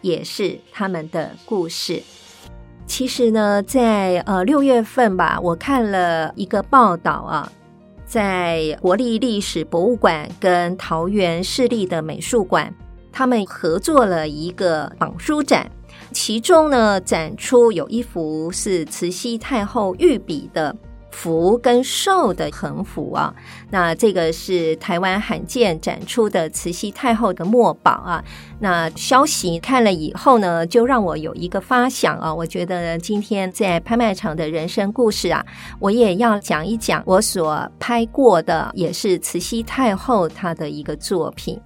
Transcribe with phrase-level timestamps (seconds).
[0.00, 2.02] 也是他们的故事。
[2.86, 7.52] 其实呢，在呃六月份吧，我看了一个报道啊，
[8.06, 12.74] 在国立历史博物馆跟桃园市立的美术馆，
[13.12, 15.70] 他们合作了一个绑书展，
[16.12, 20.74] 其中呢展出有一幅是慈禧太后御笔的。
[21.10, 23.34] 福跟寿的横幅啊，
[23.70, 28.24] 那这个是台湾罕见展出的慈禧太后的墨宝啊。
[28.60, 32.32] 那消息看了以后呢，就让我有一个发想啊。
[32.32, 35.44] 我觉得今天在拍卖场的人生故事啊，
[35.80, 41.60] 我也要讲一讲我所拍过的，也是慈禧太后她的一个作品。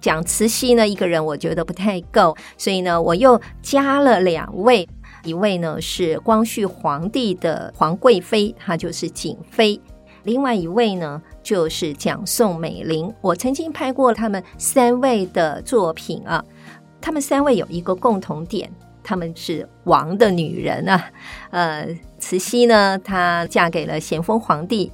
[0.00, 4.88] 讲慈禧呢，一个人我觉得不太够，所以呢，我又加了两位。
[5.28, 9.78] 一位呢是光绪皇帝的皇贵妃，她就是瑾妃；
[10.24, 13.12] 另外一位呢就是蒋宋美龄。
[13.20, 16.42] 我曾经拍过他们三位的作品啊，
[17.00, 18.70] 他们三位有一个共同点，
[19.02, 21.10] 他们是王的女人啊。
[21.50, 21.86] 呃，
[22.18, 24.90] 慈禧呢，她嫁给了咸丰皇帝；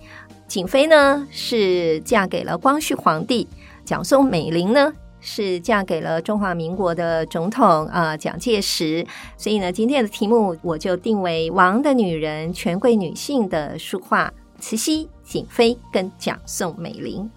[0.49, 3.47] 瑾妃呢是嫁给了光绪皇帝；
[3.85, 4.93] 蒋宋美龄呢。
[5.27, 9.05] 是嫁给了中华民国的总统啊，蒋介石。
[9.39, 17.29] 所以呢，今天的题目我就定为“王的女人”，权贵女性的书画：慈禧、瑾妃跟蒋宋美龄。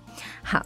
[0.44, 0.62] 好，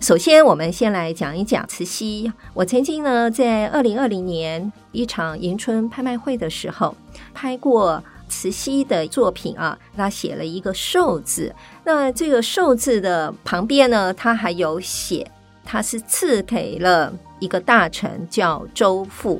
[0.00, 2.32] 首先我们先来讲一讲慈禧。
[2.52, 6.96] 我曾经呢，在二零二零年一场迎春拍卖会的时候，
[7.32, 11.54] 拍过慈禧的作品啊，他写了一个“寿”字。
[11.84, 15.30] 那这个“寿”字的旁边呢，他还有写。
[15.66, 19.38] 他是赐给了一个大臣叫周馥，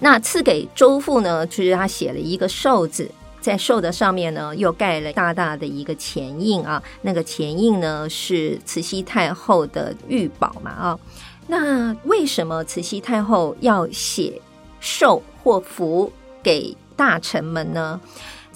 [0.00, 3.08] 那赐给周馥呢，就是他写了一个寿字，
[3.40, 10.98] 在寿的上面呢又盖了大大的一个钱印啊，那个钱印呢是慈禧太后的御宝嘛啊，
[11.46, 14.40] 那为什么慈禧太后要写
[14.80, 16.10] 寿或福
[16.42, 18.00] 给大臣们呢？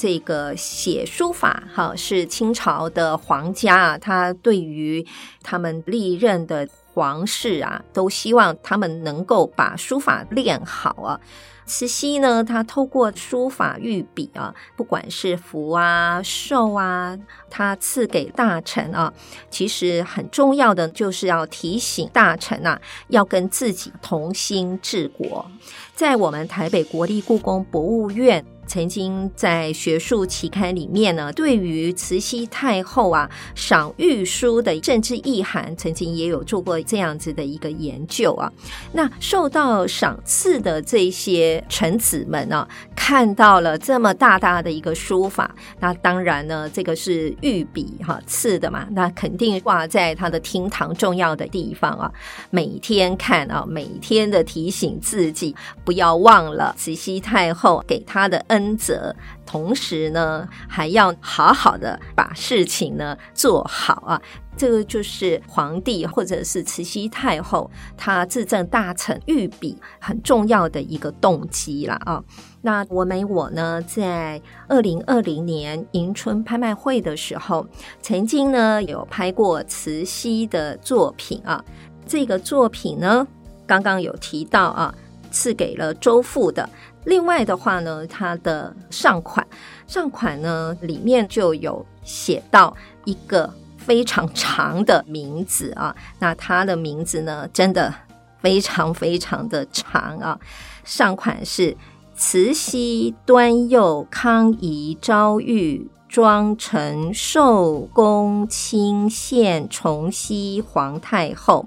[0.01, 5.07] 这个写书法哈，是清朝的皇家啊，他对于
[5.43, 11.21] 他们历任的皇室啊，都希望他们能够把书法练好啊。
[11.67, 17.17] 慈禧呢，她透过书法御笔啊，不管是福啊、寿啊，
[17.51, 19.13] 她赐给大臣啊，
[19.51, 25.47] 其实很重要的就是要提醒大臣啊，要跟自己同心治国。
[25.95, 28.43] 在我们台北国立故宫博物院。
[28.71, 38.49] 曾经在学术期刊里面呢，对于慈禧太后啊赏御书的政治意涵，曾经也有做过这样子的一个研究啊。
[38.93, 42.65] 那受到赏赐的这些臣子们呢，
[42.95, 52.09] 看到了这么大大的一个书法，那当然呢，这个是御笔哈赐的嘛，那肯定挂在他的厅堂重要的地方啊，
[52.51, 58.60] 每天看啊，每天的提醒自己不要忘了慈禧太后给他的恩。
[58.61, 59.15] 恩泽，
[59.47, 64.21] 同时呢，还要好好的把事情呢做好啊。
[64.57, 72.23] 这个就是皇帝或者是慈禧太后她赐赠大臣御笔很重要的一个动机了啊。
[72.61, 77.67] 那我没我呢，在二零二零年迎春拍卖会的时候，
[78.03, 81.65] 曾经呢有拍过慈禧的作品啊。
[82.07, 83.27] 这个作品呢，
[83.67, 84.95] 刚刚有提到啊，
[85.31, 86.69] 赐给了周馥的。
[87.05, 89.47] 另外的话呢，它的上款
[89.87, 97.93] 上款呢里面就有写到一个非常长的名字啊，那它的名字呢真的
[98.41, 100.39] 非常非常的长啊。
[100.85, 101.77] 上款是
[102.15, 111.67] 慈禧端佑康仪昭裕庄承寿恭钦献崇熙皇太后。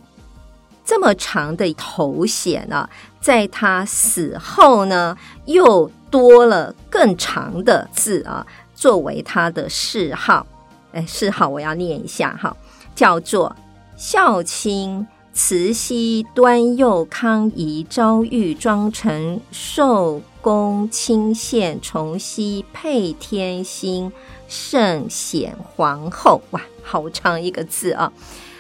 [0.86, 2.90] 这么长的头衔啊，
[3.22, 8.46] 在他死后呢，又多了更长的字啊，
[8.76, 10.46] 作为他的谥号。
[10.92, 12.56] 哎，谥号我要念一下哈，
[12.94, 13.56] 叫做
[13.96, 24.12] 孝亲慈禧端佑康仪昭裕庄承寿恭清献崇熙配天心
[24.48, 26.42] 圣显皇后。
[26.52, 28.12] 哇，好长一个字啊！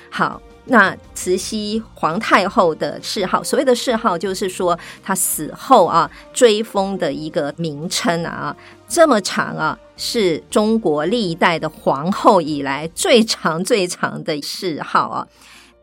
[0.10, 0.42] 好。
[0.65, 8.56] 那慈禧皇太后的谥号，所谓的谥号就是说她死后啊追封的一个名称啊，
[8.88, 15.27] 这么长啊，是中国历代的皇后以来最长最长的谥号啊。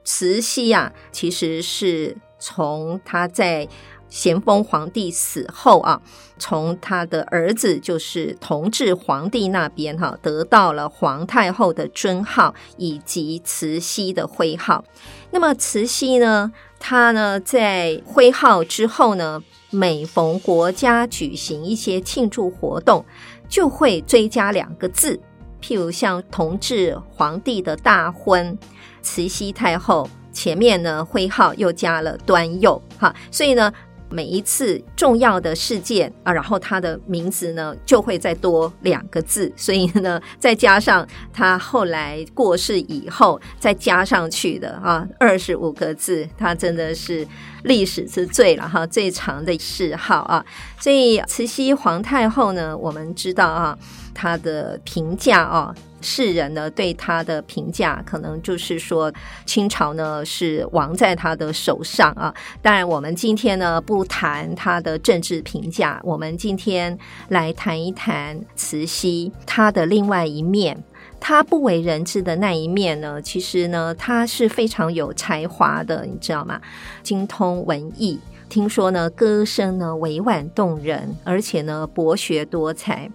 [0.05, 3.69] 慈禧啊，其实是从她在。
[4.11, 6.03] 咸丰皇帝死后啊，
[6.37, 14.85] 从他的儿子就是同治皇帝那边哈，得到了皇太后的尊号以及慈禧的徽号。
[15.31, 19.41] 那么慈禧呢，她呢在徽号之后呢，
[19.71, 23.05] 每逢国家举行一些庆祝活动，
[23.49, 25.21] 就会追加两个字，
[25.63, 28.59] 譬如像同治皇帝的大婚，
[29.03, 33.73] 慈禧太后前面呢徽号又加了端佑哈，所以呢。
[34.11, 47.27] 每一次重要的事件啊，然后他的名字呢就会再多两个字，所以呢，再加上他后来过世以后再加上去的啊，二十五个字，他真的是
[47.63, 50.45] 历史之最了哈，最长的谥号啊。
[50.79, 53.79] 所以慈禧皇太后呢，我们知道啊，
[54.13, 55.75] 她的评价啊。
[56.01, 59.13] 世人呢对他的评价，可能就是说
[59.47, 62.35] 清朝呢是亡在他的手上啊。
[62.63, 66.99] 当然，我们今天呢不谈他的政治评价，我们今天
[67.29, 70.83] 来谈一谈慈禧她的另外一面。
[71.19, 76.59] 她不为人知的那一面呢，其实呢她是非常有才华的，你知道吗？
[77.03, 78.19] 精通文艺，
[78.49, 83.11] 听说呢歌声呢委婉动人，而且呢博学多才，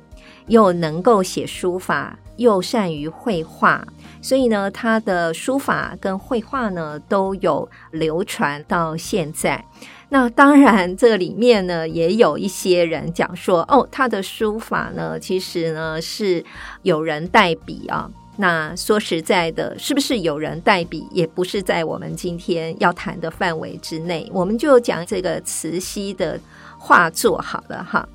[0.48, 2.20] 又能够写书法。
[2.38, 3.86] 又善于绘画，
[4.22, 9.64] 所以呢，他的书法跟绘画呢都有流传到现在。
[10.10, 16.44] 那当然，这里面呢也有一些人讲说，哦，他的书法呢其实呢是
[16.84, 18.10] 有人代笔啊。
[18.38, 24.30] 那说实在的，是不是有人代笔，也不是在我们今天要谈的范围之内。
[24.34, 26.38] 我们就讲这个慈禧的
[26.78, 28.08] 画作好了哈。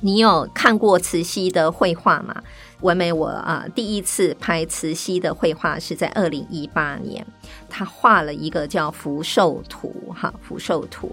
[0.00, 2.42] 你有看过慈禧的绘画吗？
[2.80, 7.26] 文美，我啊，第一次拍慈禧的绘画是在二零一八年，
[7.70, 11.08] 他画了一个叫《福寿图》哈，《福寿图》。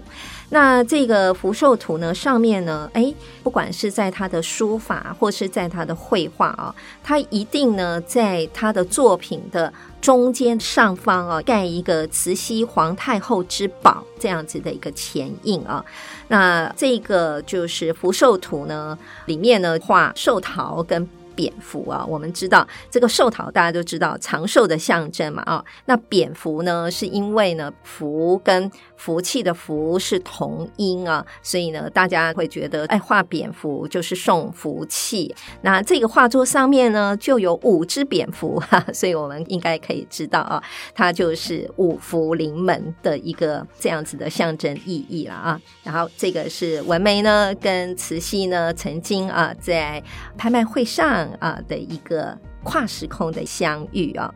[0.50, 15.82] 那这个《福寿图》呢，上面呢，哎，不管是在他的书法，或是在他的绘画啊，他一定呢，在他的作品的中间上方啊，盖一个慈禧皇太后之宝这样子的一个前印啊。
[16.28, 21.08] 那这个就是《福寿图》呢，里面呢画寿桃跟。
[21.34, 25.64] 蝙蝠啊，我们知道这个寿桃，大家都知道长寿的象征嘛啊。
[25.86, 35.34] 那蝙蝠呢，是因为呢福跟福气的福是同音啊，所以呢大家会觉得哎画蝙蝠就是送福气。
[35.62, 40.62] 那这个画作上面呢就有五只蝙蝠哈， 所以我们应该可以知道啊，
[40.94, 45.60] 它就是五福临门的一个这样子的象征意义了啊。
[45.82, 50.02] 然后这个是文玫呢跟慈禧呢曾经啊在
[50.36, 51.21] 拍卖会上。
[51.38, 54.32] 啊的一个跨时空的相遇啊，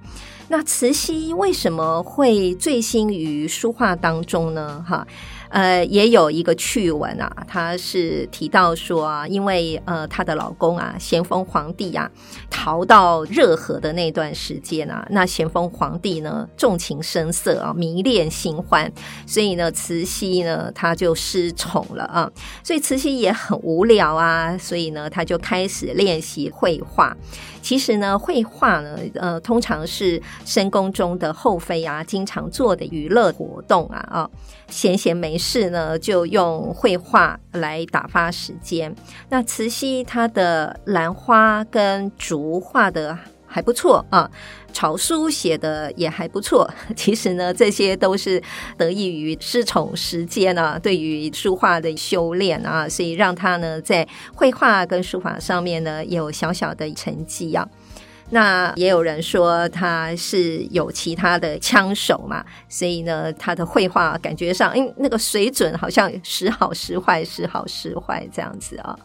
[0.49, 4.84] 那慈禧为什么会醉心于书画当中呢？
[4.87, 5.06] 哈。
[5.49, 12.11] 呃，也有一个趣闻啊，她是提到说啊，因为呃，她的老公啊，咸丰皇帝啊，
[12.50, 18.93] 逃到热河的那段时间啊，那咸丰皇帝呢，纵情声色啊，迷恋新欢，
[19.25, 22.31] 所以呢，慈禧呢，她就失宠了啊，
[22.64, 27.16] 所以慈禧也很无聊啊，所以呢，她就开始练习绘画。
[27.62, 34.30] 其实呢，绘画呢，呃，通常是深宫中的后妃啊，经常做的娱乐活动啊，啊，
[34.68, 38.94] 闲闲没事呢，就用绘画来打发时间。
[39.28, 44.30] 那慈禧她的兰花跟竹画的还不错啊，
[44.73, 46.68] 草书写的也还不错。
[46.94, 48.42] 其实呢，这些都是
[48.76, 57.66] 得益于失宠时间啊，对于书画的修炼啊，所以让他呢在绘画跟书法上面呢有小小的成绩啊。
[58.30, 68.99] 那也有人说他是有其他的枪手嘛，所以呢，他的绘画感觉上，哎，那个水准好像时好时坏，时好时坏这样子啊、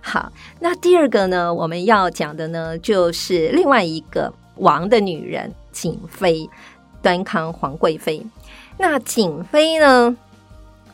[0.00, 6.48] 好，那第二个呢，我们要讲的呢，就是另外一个王的女人瑾妃，
[7.02, 8.24] 端康皇贵妃。
[8.78, 10.16] 那瑾妃呢，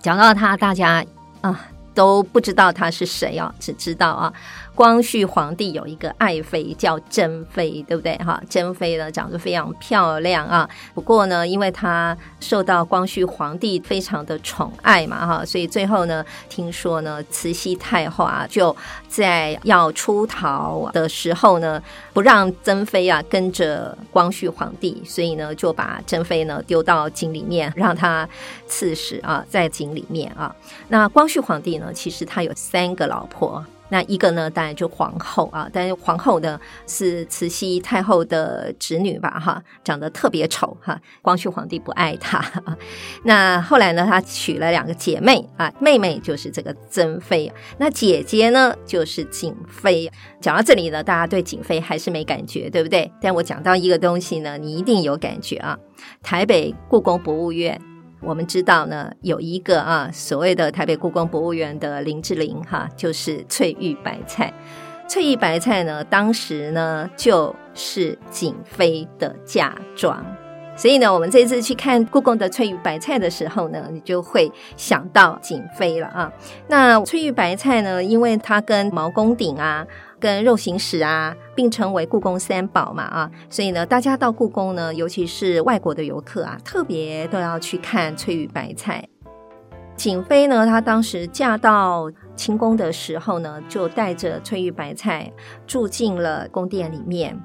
[0.02, 1.04] 讲到她，大家
[1.40, 1.68] 啊。
[1.94, 4.32] 都不知道她是谁啊，只知道啊。
[4.78, 8.16] 光绪皇帝有一个爱妃叫珍妃，对不对？
[8.18, 10.70] 哈，珍妃呢长得非常漂亮啊。
[10.94, 18.74] 不过呢，因为她受到光绪皇帝非常的宠爱嘛，哈，所以最后呢，听说呢，慈禧太后啊就
[19.08, 21.82] 在要出逃的时候呢，
[22.12, 28.28] 不让珍妃啊跟着光绪皇帝，所以呢就把珍妃呢丢到井里面，让她
[28.68, 30.54] 赐死啊，在井里面啊。
[30.86, 33.64] 那光绪皇帝呢，其实他有三个老婆。
[33.90, 42.44] 那一个呢，当然就皇后啊，但是皇后呢是慈禧太后的侄女吧，哈，长得特别丑哈，光绪皇帝不爱她。
[43.24, 50.10] 那后来呢，她娶了两个姐妹啊，妹妹就是这个珍妃，那姐姐呢就是瑾妃。
[50.40, 53.10] 讲到这里呢，大家对瑾妃还是没感觉，对不对？
[53.20, 55.78] 但我讲到一个东西呢，你一定有感觉啊，
[56.22, 57.80] 台北故宫博物院。
[58.20, 64.52] 我们知道呢，有一个啊，所谓的台北故宫博物院的林志玲哈，就是翠玉白菜。
[65.08, 70.24] 翠玉白菜呢，当时呢就是瑾妃的嫁妆。
[70.76, 76.32] 所以呢，我们这次去看故宫的翠玉白菜的时候呢，你就会想到瑾妃了啊。
[76.68, 79.86] 那翠玉白菜呢，因为它跟毛公鼎啊。
[80.20, 89.06] 跟肉形石啊并称为故宫三宝嘛啊，所以呢，大家到故宫呢，尤其是外国的游客啊，特别都要去看翠玉白菜。
[89.96, 95.32] 瑾妃呢，她当时嫁到清宫的时候呢，就带着翠玉白菜
[95.66, 97.36] 住进了宫殿里面。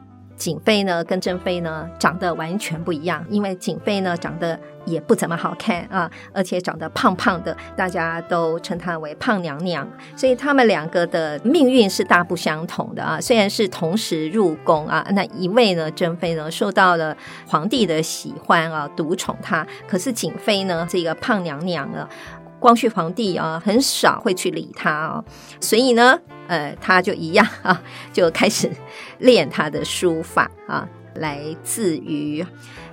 [0.44, 13.22] 瑾妃呢，跟珍妃呢长得完全不一样，因为瑾妃呢长得也不怎么好看啊，而且长得胖胖的，大家都称她为胖娘娘，所以他们两个的命运是大不相同的啊。
[13.22, 17.16] 虽然是同时入宫啊，那一位呢，珍妃呢受到了
[17.48, 22.10] 皇帝的喜欢啊，独宠她，可是瑾妃呢，这个胖娘娘啊。
[22.60, 25.22] 光绪皇帝啊，很少会去理他啊，
[25.60, 27.82] 所以呢，呃，他就一样啊，
[28.12, 28.70] 就开始
[29.20, 32.46] 练他的书法啊， 来自于。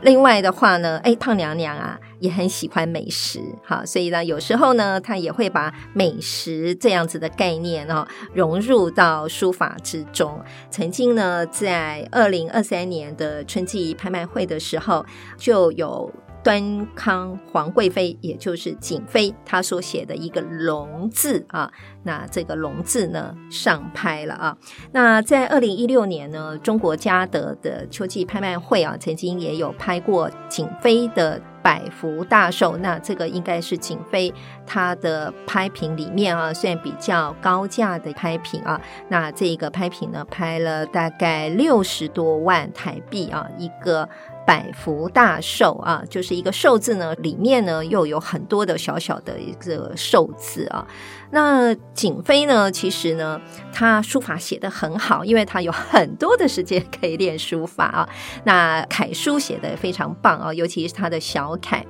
[0.02, 10.42] 另外的话呢，哎，胖娘娘啊，也很喜欢美食，哈，所以呢，有时候呢，他也会把美食这样子的概念哦，融入到书法之中。
[10.70, 15.04] 曾经呢，在二零二三年的春季拍卖会的时候，
[15.36, 16.10] 就有。
[16.42, 21.70] 端康皇贵妃，也就是瑾妃，她所写的一个“龙”字啊，
[22.02, 24.56] 那这个“龙”字呢上拍了啊。
[24.92, 32.76] 那在二零一六年呢，中国嘉德的秋季拍卖会啊，曾经也有拍过瑾妃的百福大寿。
[32.78, 34.32] 那这个应该是瑾妃
[34.66, 38.80] 她的拍品里面啊，算比较高价的拍品啊。
[39.08, 44.08] 那这个拍品呢，拍了大概六十多万台币啊，一个。
[44.50, 50.84] 百福大寿啊，就是一个寿字呢，里面呢又有很多的小小的一个寿字啊。
[51.30, 53.40] 那瑾妃呢，其实呢，
[53.72, 58.08] 她书法写得很好，因为她有很多的时间可以练书法啊。
[58.44, 61.86] 那楷书写得非常棒啊，尤其是她的小楷，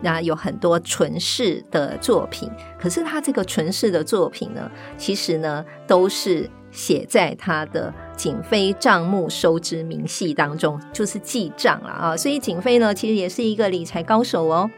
[0.00, 2.50] 那有很多存世的作品。
[2.78, 6.48] 可是她这个存世的作品呢，其实呢都是。
[6.74, 12.16] 写在他的《瑾妃账目收支明细》当中，就是记账了啊。
[12.16, 14.68] 所以瑾妃呢，其实也是一个理财高手哦。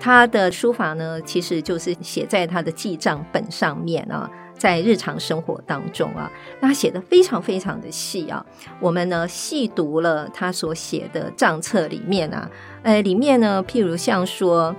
[0.00, 8.44] 他的书法呢，其实就是写在他的记账本上面啊，在日常生活当中啊，那他写的非常非常的细啊。
[8.80, 12.50] 我们呢细读了他所写的账册里面啊，
[12.82, 14.74] 呃，里面呢，譬如像说。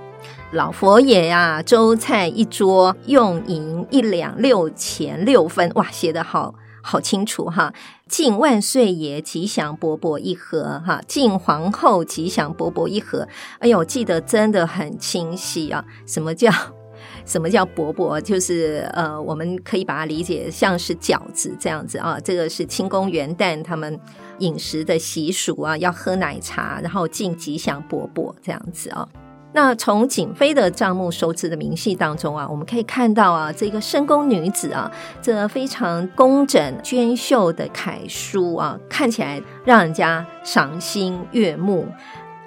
[0.52, 7.72] 老佛爷呀、啊，粥菜一桌，用银一两六钱六分，哇，写得好好清楚哈！
[8.10, 13.26] 敬万岁爷吉祥勃勃一盒哈，敬皇后吉祥勃勃一盒。
[13.60, 15.84] 哎呦，记得真的很清晰啊！
[16.06, 16.50] 什么叫
[17.24, 18.20] 什么叫勃勃？
[18.20, 22.18] 就是呃，我们可以把它理解像是饺子这样子啊。
[22.18, 23.98] 这个是清宫元旦他们
[24.40, 29.08] 饮食的习俗啊，要喝奶茶，然后敬吉祥勃勃这样子啊。
[29.52, 34.90] 那从景妃的账目收支的明细当中啊，我们可以看到啊，这个深宫女子啊，
[35.20, 41.86] 这非常工整娟秀的楷书啊，看起来让人家赏心悦目。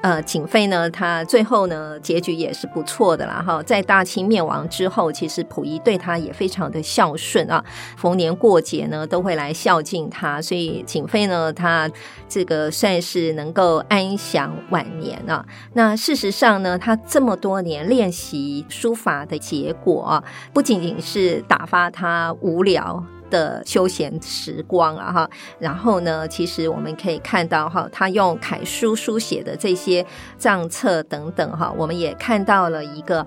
[0.03, 3.63] 呃，瑾妃呢，她最后呢，结局也是不错的啦哈。
[3.63, 7.63] 在大清灭亡之后，其实溥仪对她也非常的孝顺啊，
[7.95, 11.89] 逢年过节呢都会来孝敬她，所以瑾妃呢，她
[12.27, 15.45] 这个算是能够安享晚年啊。
[15.71, 23.01] 那事实上呢，她这么多年练习书法的结果，不仅仅是打发她无聊。
[23.33, 30.05] 的休闲时光啊哈，然后呢，其实我们可以看到哈，他用楷书书写的这些
[30.37, 33.25] 账册等等哈，我们也看到了一个、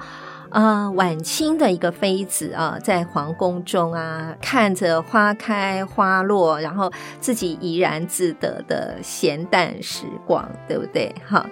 [0.50, 6.88] 呃，晚清的一个妃子啊，在皇宫中啊，看着花开花落，然后
[7.20, 11.12] 自己怡然自得的闲淡时光，对不对？
[11.26, 11.44] 哈。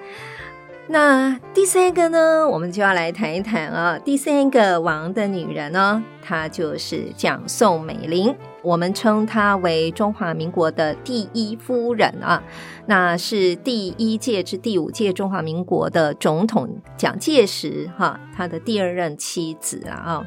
[0.86, 3.98] 那第三个呢，我们就要来谈一谈啊。
[3.98, 12.42] 第三个王的女人呢，她就是蒋宋美龄，我们称她为中华民国的第一夫人啊。
[12.86, 20.22] 那是第一届至第五届中华民国的总统蒋介石哈，他的第二任妻子啊。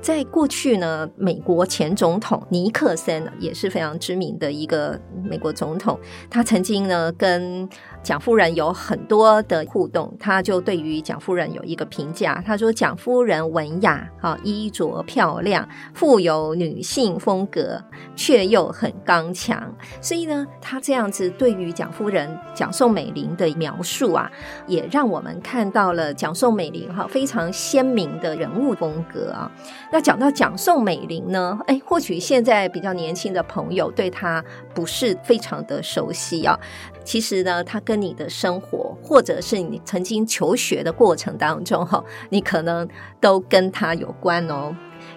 [0.00, 5.96] 在过去呢，美国前总统尼克森也是非常知名的一个美国总统，
[6.28, 7.68] 他曾经呢跟
[8.02, 17.80] 蒋夫人有很多的互动，他就对于蒋夫人有一个评价，他说蒋夫人文雅，哈，衣着漂亮，富有女性风格，
[18.16, 19.72] 却又很刚强。
[20.00, 24.30] 所以呢，他这样子对于蒋夫人蒋宋美龄的描述啊，
[24.66, 29.50] 也让我们看到了蒋宋美龄哈非常鲜明的人物风格啊。
[29.92, 34.44] 那讲到蒋宋美龄呢，哎，或许现在比较年轻的朋友对她
[34.74, 36.58] 不是非常的熟悉啊。
[37.04, 42.88] 其实呢，她跟跟你的生活，或者是你曾经求学的过程当中，哈，你可能
[43.20, 44.74] 都跟他有关哦。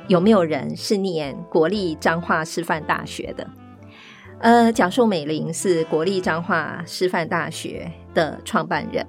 [0.09, 3.47] 有没有人是念国立彰化师范大学的？
[4.45, 9.03] 呃，蒋宋美玲是国立彰化师范大学的创办人。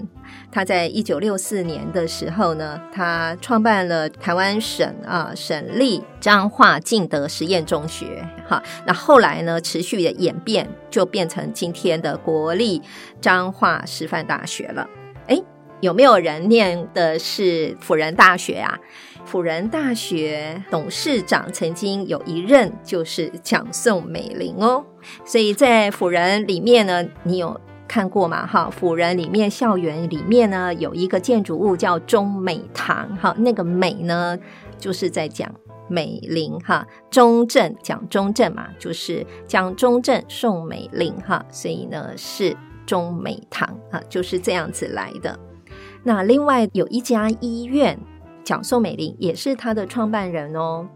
[0.50, 8.26] 他在一九六四年的时候呢，他创办了台湾省啊省立彰化敬德实验中学。
[8.49, 12.81] 哈，那后来呢，持续的演变就变成今天的国立
[13.21, 14.88] 彰化师范大学了。
[15.26, 15.45] 诶，
[15.83, 18.78] 有没有人念的是辅仁大学啊？
[19.26, 24.85] 辅仁大学董事长曾经有一任就是蒋宋美龄哦，
[25.25, 28.47] 所以在辅仁里面呢，你有看过吗？
[28.47, 34.38] 哈，辅仁里面校园里面呢，有一个建筑物叫中美堂，哈，那个美呢
[34.78, 35.52] 就是在讲
[35.88, 42.56] 美龄哈，中正讲中正嘛，就是讲中正宋美龄哈，所以呢是
[42.87, 45.37] 中美堂啊，就是这样子来的。
[46.04, 47.99] 那另外有一家医院。
[48.47, 50.87] 蒋宋美龄也是他的创办人哦，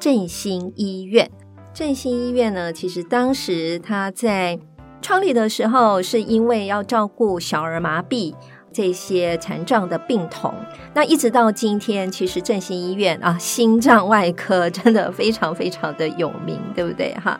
[0.00, 1.30] 振兴医院。
[1.74, 4.58] 振兴医院呢，其实当时他在
[5.02, 8.34] 创立的时候，是因为要照顾小儿麻痹
[8.72, 10.54] 这些残障的病童。
[10.94, 17.38] 那一直到今天，其实振兴医院啊，心脏外科真的非常非常的有名，对不对哈？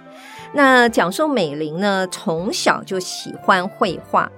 [0.52, 4.30] 那蒋宋美龄呢，从小就喜欢绘画。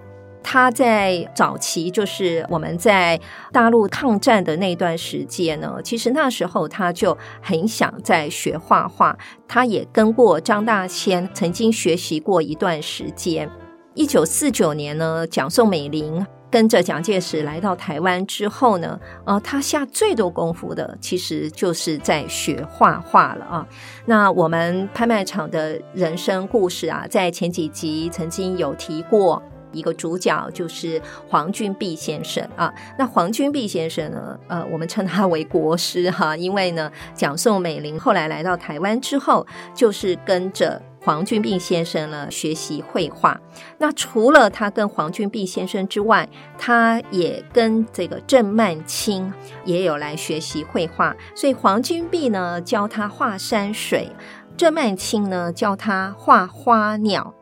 [0.49, 9.19] 他在早期，就是我们在大陆抗战的那段时间呢，其实那时候他就很想在学画画。
[9.49, 13.51] 他也跟过张大千，曾经学习过一段时间。
[13.95, 23.67] 一九四九年呢，蒋宋美龄跟着蒋介石来到台湾之后呢，呃，他下最多功夫的，其实就是在学画画了啊。
[24.05, 29.43] 那我们拍卖场的人生故事啊，在前几集曾经有提过。
[29.73, 43.41] 一个主角就是黄君璧先生啊，那黄君璧先生呢，呃，我们称他为国师哈， 因为呢，蒋宋美龄后来来到台湾之后，就是跟着黄君璧先生呢学习绘画。
[43.79, 49.33] 那除了他跟黄君璧先生之外，他也跟这个郑曼青
[49.65, 54.11] 也有来学习绘画，所以黄君璧呢教他画山水，
[54.57, 57.35] 郑曼青呢教他画花鸟。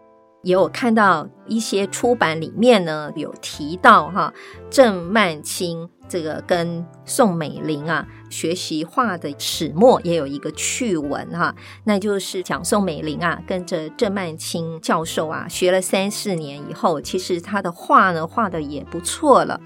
[0.44, 4.32] 也有看到一些出版里面呢，有提到哈，
[4.70, 11.54] 郑曼青这个跟宋美龄啊学习画的始末也有一个趣闻哈，
[11.84, 19.58] 那就是蒋宋美龄啊跟着郑曼青教授啊学了三四年以后，其实他的画呢画的也不错了，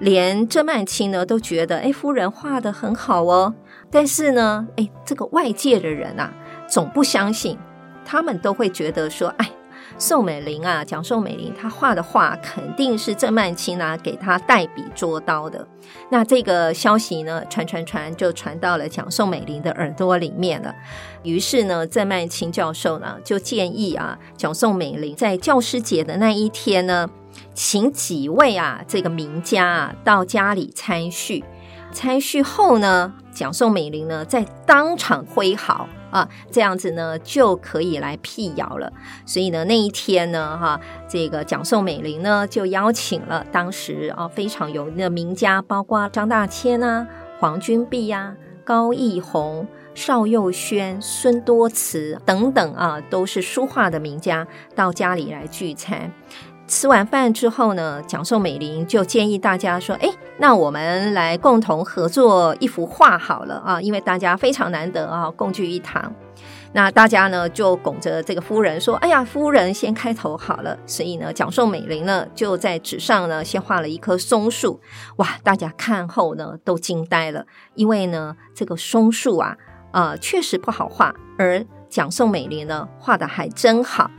[0.00, 3.54] 连郑曼青呢都觉得哎夫人画的很好哦，
[3.90, 6.32] 但是呢哎这个外界的人啊
[6.66, 7.58] 总不相信，
[8.04, 9.50] 他们都会觉得说哎。
[10.02, 15.64] 宋美龄啊，蒋宋美龄，她画的画肯定是郑曼青啊给她代笔捉刀的。
[16.10, 20.74] 那这个消息呢，传传传就传到了蒋宋美龄的耳朵里面了。
[21.22, 27.08] 于是呢，郑曼青教授呢就建议啊，蒋宋美龄在教师节的那一天呢，
[27.54, 31.44] 请几位啊这个名家啊到家里参叙。
[31.92, 33.12] 参叙后呢，
[33.42, 35.88] 蒋宋美龄呢在当场挥毫。
[36.12, 38.92] 啊，这样子呢就可以来辟谣了。
[39.24, 40.78] 所以呢，那一天呢，哈，
[41.08, 47.08] 这个蒋宋美龄呢就邀请了当时啊非常有名的名家，包括张大千啊、
[47.40, 56.12] 黄君璧呀、高逸鸿、邵佑轩、孙多慈等等啊，都是书画的名家到家里来聚餐。
[56.72, 60.08] 吃完饭之后呢，蒋宋美龄就建议大家说：“哎，
[60.38, 66.10] 那我们来共同合作一幅画好了啊，因为大家非常难得啊，共聚一堂。”
[66.72, 74.80] 那大家呢就拱着这个夫人说：“哎呀，夫人先开头好了。”所以呢，蒋宋美龄呢就在纸上呢先画了一棵松树。
[75.16, 79.54] 哇，大家看后呢都惊呆了，因为呢这个松树啊，
[79.92, 84.10] 呃，确实不好画，而蒋宋美龄呢画得还真好。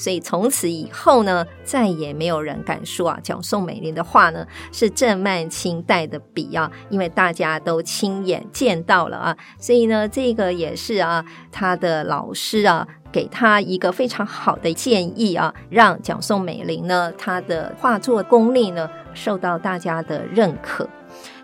[0.00, 9.36] 所以从此以后呢，再也没有人敢说啊，蒋宋美龄的画呢是郑曼青带的笔啊，因为大家都亲眼见到了啊。
[9.58, 20.88] 所以呢，这个也是啊，他的老师啊给他一个非常好的建议啊，让蒋宋美龄呢她的画作功力呢受到大家的认可。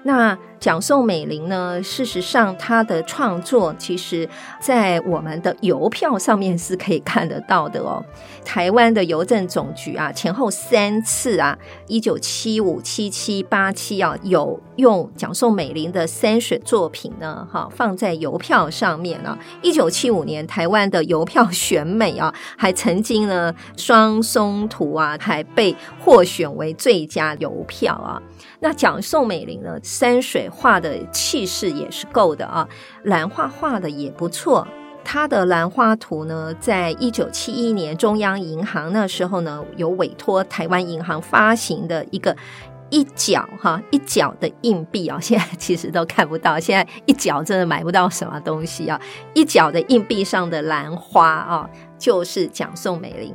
[0.07, 4.27] 那蒋宋美龄呢，事实上她的创作，其实
[4.61, 8.03] 在我们的邮票上面是可以看得到的哦。
[8.45, 19.37] 台湾的邮政总局啊，前后三次啊，一九七五、七七、八七啊，有用蒋宋美龄的山水作品呢，哈，放在邮票上面啊。
[19.61, 28.23] 一九七五年，台湾的邮票选美啊，还曾经呢，双松图啊，还被获选为最佳邮票啊。
[28.61, 32.66] 那蒋宋美龄呢，山水画的气势也是够的啊，
[33.05, 34.66] 兰花画的也不错。
[35.05, 42.37] 他的兰花图呢，在一九七一年中央银行那时候呢，有委托台湾银行发行的一个
[42.90, 49.01] 一角哈一角的硬币啊， 现在其实都看不到，现在一角真的买不到什么东西啊，
[49.33, 53.33] 一角的硬币上的兰花啊，就是蒋宋美龄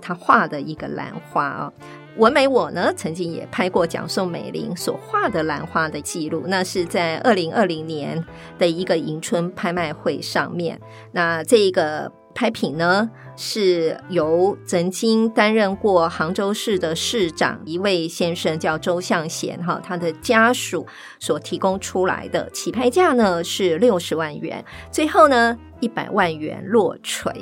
[0.00, 1.72] 他画的一个兰花啊。
[2.18, 8.22] 文美我呢，曾经也拍过蒋宋美龄所画的兰花的记录，那是在二零二零年
[8.58, 10.78] 的一个迎春拍卖会上面。
[11.12, 20.86] 那这个拍品呢，是由曾经担任过杭州市的市长一位先生叫周向贤哈，他的家属
[21.18, 27.32] 所提供出来的，起拍价呢是六十万元，最后呢一百万元落锤。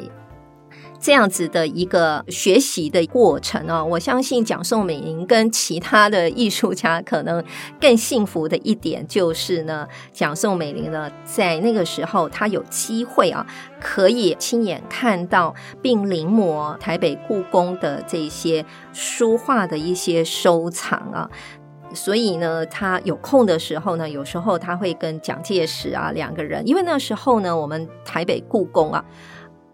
[1.01, 7.43] 这样子的一个学习的过程哦，我相信蒋宋美龄跟其他的艺术家可能
[7.81, 13.47] 更幸福的一点就是呢，蒋宋美龄呢在那个时候他有机会啊，
[13.81, 21.31] 可以亲眼看到并临摹台北故宫的这些书画的一些收藏啊，
[21.95, 29.03] 所以呢，他有空的时候呢，有时候他会跟蒋介石啊两个人，因为那时候呢，我们台北故宫啊。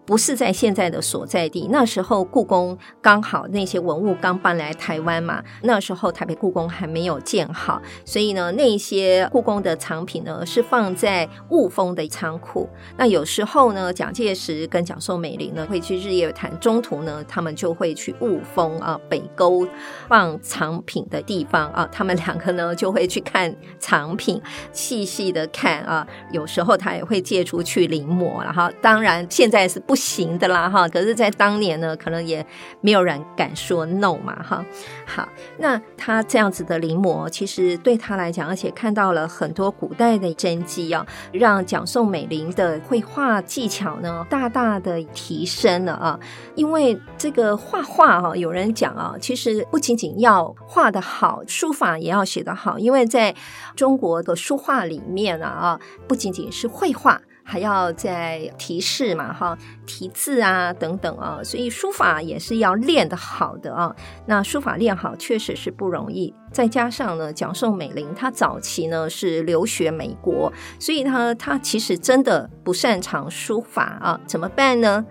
[0.07, 12.69] 不是在现在的所在地，那时候故宫刚好那些文物刚搬来台湾嘛，那时候台北故宫还没有建好，所以呢，那些故宫的藏品呢是放在雾峰的仓库。
[12.95, 19.67] 那有时候呢，蒋介石跟蒋宋美龄呢会去日月潭，中途呢他们就会去雾峰啊北沟
[20.07, 24.41] 放藏品的地方啊，他们两个呢就会去看藏品，
[24.71, 29.96] 细细的看啊，有时候他也会借出去临摹，然后当然现在是不。
[29.97, 32.45] 行的啦哈，可是，在当年呢，可能也
[32.79, 34.63] 没有人敢说 no 嘛哈。
[35.05, 46.19] 好，那他这样子的临摹，其实对他来讲，而且看到了很多古代的真迹啊，让蒋宋美龄的绘画技巧呢，大大的提升了啊。
[46.55, 53.35] 因为这个画画哈，有人讲啊，其实不仅仅要画得好，书法也要写得好，因为在
[53.75, 57.21] 中国的书画里面啊啊，不仅仅是绘画。
[57.49, 63.95] 还要再提示嘛，哈，题字啊等等啊，所以书法也是要练得好的啊。
[64.25, 75.05] 那书法练好确实是不容易，再加上呢，蒋宋美龄她早期呢是留学美国，所以她她其实真的不擅长书法啊，怎么办呢？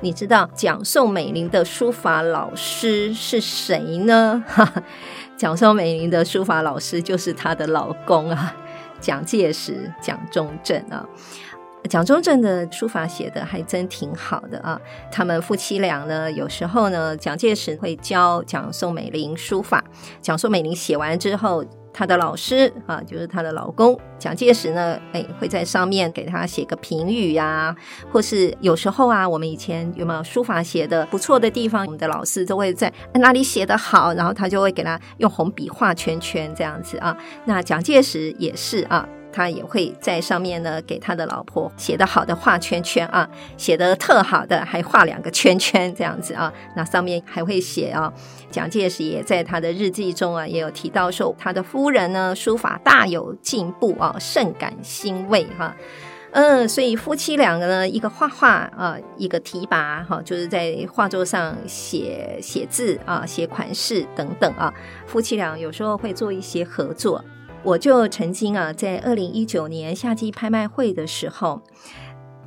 [0.00, 4.44] 你知道蒋宋美龄的书法老师是谁呢？
[4.46, 4.70] 哈，
[5.38, 8.54] 蒋宋美龄的书法老师就是她的老公啊。
[9.00, 11.06] 蒋介石、蒋中正啊，
[11.88, 14.80] 蒋中正的书法写的还真挺好的啊。
[15.10, 19.82] 他们夫妻俩呢，有时候呢，蒋介石会教蒋宋美龄书法，
[20.20, 21.64] 蒋宋美龄写完之后，
[21.98, 27.74] 他的老师啊，就是他的老公蒋介石呢，哎，会在上面给他写个评语呀、
[28.12, 37.16] 或是有时候啊，我们以前有没有书法写的不错的地方，我们的老师都会在哪里写的好，然后他就会给他用红笔画圈圈这样子啊。
[37.46, 39.04] 那蒋介石也是啊。
[39.38, 46.52] 他也会在上面呢，给他的老婆写的好的画圈圈啊，写的特好的还画两个圈圈这样子啊。
[46.74, 48.12] 那上面还会写啊，
[48.50, 55.72] 蒋介石也在他的日记中啊，也有提到说他的夫人呢书法大有进步啊，甚感欣慰哈。
[56.32, 64.74] 嗯，所以夫妻两个呢，一个画画啊，一个提拔哈，就是在画桌上写写字啊，写款式等等啊。
[65.06, 67.24] 夫妻俩有时候会做一些合作。
[67.68, 71.60] 我就曾经啊，在二零一九年夏季拍卖会的时候，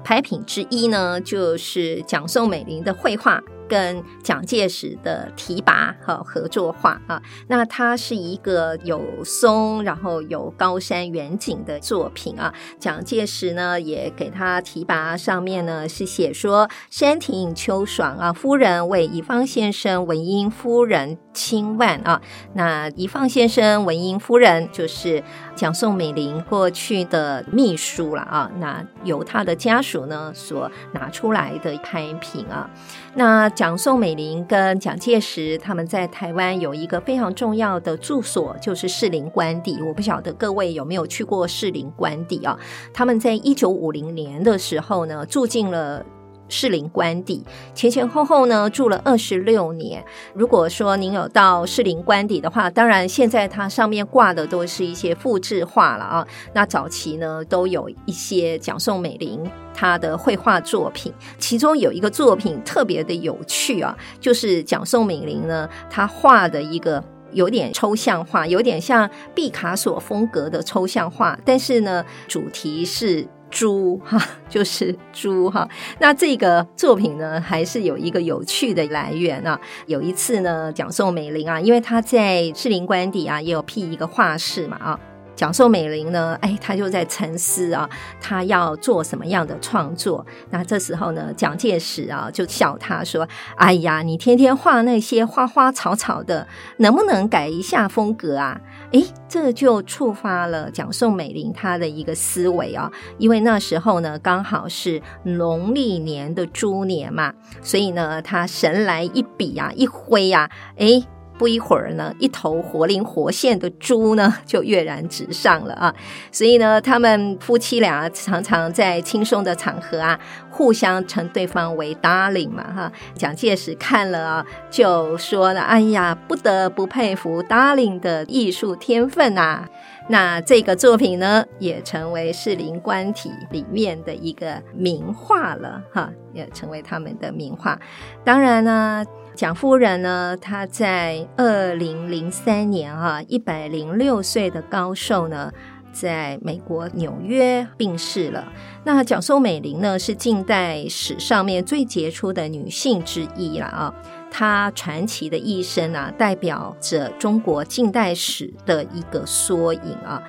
[0.03, 3.39] 拍品之一呢，就是蒋宋美龄的绘画。
[3.71, 12.53] 跟蒋介石的提拔和合作画啊，那它是一个有松，然后有高山远景的作品啊。
[12.77, 22.21] 蒋介石呢也给他提拔，上面呢是写说“山亭秋爽啊，夫人为宜芳先生文英夫人亲万啊”。
[22.53, 25.23] 那宜芳先生文英夫人就是
[25.55, 28.51] 蒋宋美龄过去的秘书了啊。
[28.59, 32.69] 那由他的家属呢所拿出来的拍品啊，
[33.13, 33.51] 那。
[33.53, 39.79] 蒋宋美龄跟蒋介石他们在台湾有一个非常重要的住所，就是士林官邸。
[39.81, 42.57] 我不晓得各位有没有去过士林官邸啊？
[42.93, 46.03] 他们在一九五零年的时候呢，住进了。
[46.51, 50.03] 士林官邸前前后后呢住了二十六年。
[50.35, 56.27] 如果说您有到士林官邸的话，当然现在它上面挂的都是一些复制画了啊。
[56.53, 73.25] 那早期呢都有一些蒋宋美龄她的绘画作品，其中有一个作品特别的有趣啊，就是蒋宋美龄呢她画的一个有点抽象画，有点像毕卡索风格的抽象画，但是呢主题是。
[73.51, 75.67] 猪哈，就是猪哈。
[75.99, 79.59] 那这个作品呢，还是有一个有趣的来源啊。
[79.85, 84.99] 有一次呢，蒋宋美龄啊，因为他在士林官邸啊，也有辟一个画室嘛啊。
[85.33, 90.23] 蒋宋美龄呢，哎，他就在沉思啊，他要做什么样的创作？
[90.51, 98.61] 那这时候呢，蒋介石啊就笑他说：“哎呀，你天天画那些花花草草的，能不能改一下风格啊？”
[98.91, 111.01] 哎，这就触发了蒋宋美龄她的一个思维啊，因为那时候呢，刚好是农历年的猪年嘛，所以呢，她神来一笔啊，一挥啊，哎。
[111.41, 115.91] 不一会儿呢，一头活灵活现的猪呢就跃然纸上了啊！
[116.31, 120.19] 所以呢，他们夫妻俩常常在轻松的场合啊，
[120.51, 122.91] 互相称对方为 darling 嘛哈。
[123.15, 129.67] 蒋介石看了啊，就说了：“哎呀，不得不佩服 darling 的艺术天分呐！”
[130.09, 137.79] 那这个作品呢，也成为士林官邸里面的一个名画了哈，也成为他们的名画。
[138.23, 139.03] 当然呢。
[139.33, 145.51] 蒋夫人呢，她在二零零三年啊，一百零六岁的高寿呢，
[145.91, 148.51] 在美国纽约病逝了。
[148.83, 153.93] 那蒋宋美龄呢，是近代史上面最杰出的女性之一了啊。
[154.29, 160.21] 她传奇的一生啊，代表着中国近代史的一个缩影啊。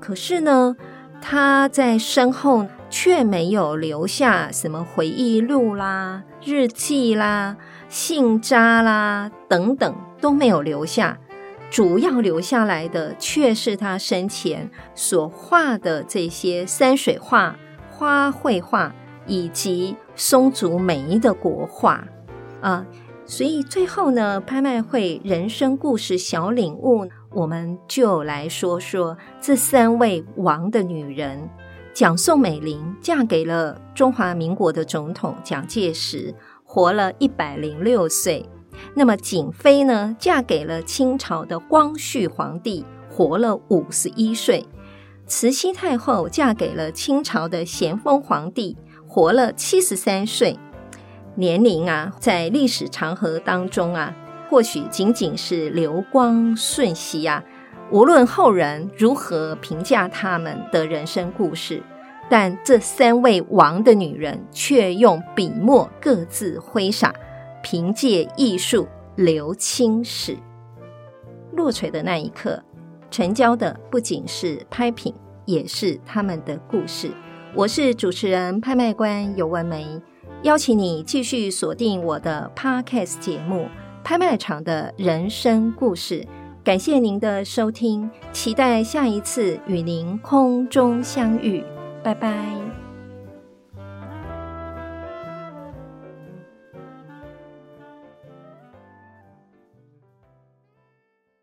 [0.00, 0.76] 可是呢，
[1.22, 7.56] 她在身后却没有留下什么回忆录啦、日记啦。
[7.88, 11.18] 信札啦，等等都没有留下，
[11.70, 17.56] 主要留下来的却是他生前所画的这些山水画、
[17.90, 18.94] 花卉画
[19.26, 22.04] 以及松竹梅的国画
[22.60, 22.84] 啊。
[23.24, 31.48] 所以最后呢，拍卖会人生故事小领悟，我们就来说说这三位王的女人：
[31.92, 36.34] 蒋宋美龄嫁给了中华民国的总统蒋介石。
[36.78, 38.48] 活了一百零六岁，
[38.94, 40.14] 那么瑾妃呢？
[40.16, 44.64] 嫁给了清朝的光绪皇帝，活了五十一岁。
[45.26, 48.76] 慈禧太后嫁给了清朝的咸丰皇帝，
[49.08, 50.56] 活了七十三岁。
[51.34, 54.14] 年龄啊，在历史长河当中啊，
[54.48, 57.42] 或许仅仅是流光瞬息啊。
[57.90, 61.82] 无论后人如何评价他们的人生故事。
[62.30, 67.14] 但这三位王的女人却用笔墨各自挥洒，
[67.62, 68.86] 凭借艺术
[69.16, 70.36] 留青史。
[71.52, 72.62] 落槌的那一刻，
[73.10, 75.14] 成交的不仅是拍品，
[75.46, 77.10] 也是他们的故事。
[77.54, 79.86] 我是主持人、拍卖官游文梅，
[80.42, 83.62] 邀请你继续锁定我的 Podcast 节目
[84.04, 86.20] 《拍卖场的人生故事》。
[86.62, 91.64] 感谢您的收听，期待下一次与您空中相遇。
[92.02, 92.77] 拜拜。